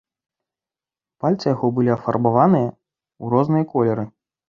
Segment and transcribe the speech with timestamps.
[1.27, 4.13] Пальцы яго былі афарбаваны ў розныя колеры.